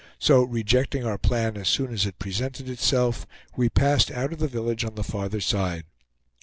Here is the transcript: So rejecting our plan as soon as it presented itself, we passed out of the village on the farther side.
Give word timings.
So 0.17 0.41
rejecting 0.41 1.05
our 1.05 1.19
plan 1.19 1.55
as 1.57 1.67
soon 1.67 1.93
as 1.93 2.07
it 2.07 2.17
presented 2.17 2.67
itself, 2.67 3.27
we 3.55 3.69
passed 3.69 4.09
out 4.09 4.33
of 4.33 4.39
the 4.39 4.47
village 4.47 4.83
on 4.83 4.95
the 4.95 5.03
farther 5.03 5.41
side. 5.41 5.83